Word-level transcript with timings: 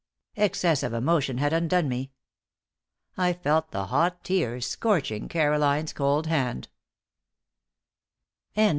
Excess 0.35 0.81
of 0.81 0.93
emotion 0.93 1.37
had 1.37 1.53
undone 1.53 1.87
me. 1.87 2.11
I 3.17 3.33
felt 3.33 3.69
the 3.69 3.85
hot 3.85 4.23
tears 4.23 4.65
scorching 4.65 5.27
Caroline's 5.29 5.93
cold 5.93 6.25
hand. 6.25 6.69